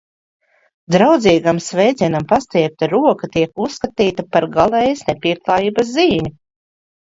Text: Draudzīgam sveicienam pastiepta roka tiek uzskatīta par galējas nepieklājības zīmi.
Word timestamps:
Draudzīgam 0.95 1.59
sveicienam 1.65 2.25
pastiepta 2.33 2.91
roka 2.95 3.31
tiek 3.37 3.63
uzskatīta 3.69 4.29
par 4.33 4.51
galējas 4.59 5.07
nepieklājības 5.15 5.95
zīmi. 6.01 6.37